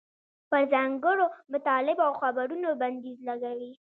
[0.49, 3.71] پر ځانګړو مطالبو او خبرونو بندیز لګوي.